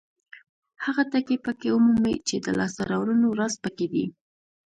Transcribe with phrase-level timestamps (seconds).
[0.83, 4.05] هغه ټکي پکې ومومئ چې د لاسته راوړنو راز پکې دی.